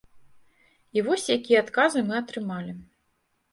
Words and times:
І 0.99 1.03
вось 1.09 1.27
якія 1.37 1.61
адказы 1.65 1.99
мы 2.09 2.19
атрымалі. 2.23 2.71